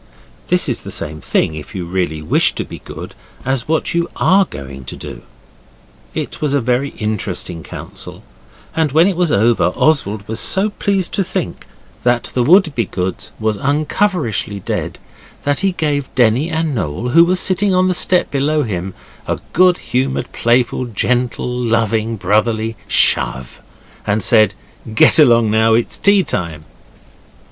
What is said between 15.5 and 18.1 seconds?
he gave Denny and Noel, who were sitting on the